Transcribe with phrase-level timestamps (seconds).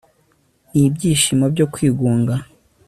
[0.71, 2.33] Nibyishimo byo kwigunga